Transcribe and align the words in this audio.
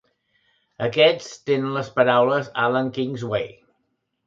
Aquests 0.85 1.35
tenen 1.51 1.77
les 1.77 1.93
paraules 1.99 2.51
Allan 2.65 2.91
Kings 2.99 3.29
Way. 3.35 3.49